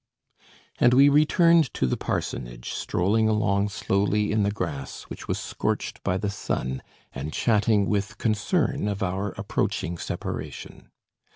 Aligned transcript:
And 0.79 0.95
we 0.95 1.09
returned 1.09 1.71
to 1.75 1.85
the 1.85 1.95
parsonage, 1.95 2.73
strolling 2.73 3.29
along 3.29 3.69
slowly 3.69 4.31
in 4.31 4.41
the 4.41 4.49
grass, 4.49 5.03
which 5.03 5.27
was 5.27 5.37
scorched 5.37 6.03
by 6.03 6.17
the 6.17 6.31
sun, 6.31 6.81
and 7.13 7.31
chatting 7.31 7.85
with 7.85 8.17
concern 8.17 8.87
of 8.87 9.03
our 9.03 9.33
approaching 9.37 9.99
separation. 9.99 10.89